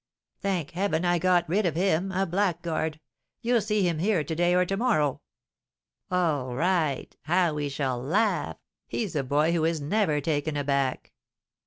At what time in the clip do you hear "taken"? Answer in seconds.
10.19-10.57